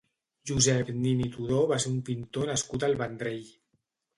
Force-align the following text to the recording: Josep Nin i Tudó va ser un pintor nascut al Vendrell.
Josep 0.51 0.89
Nin 1.01 1.21
i 1.25 1.27
Tudó 1.35 1.59
va 1.73 1.79
ser 1.85 1.91
un 1.91 2.01
pintor 2.09 2.51
nascut 2.53 2.87
al 2.89 2.99
Vendrell. 3.03 3.57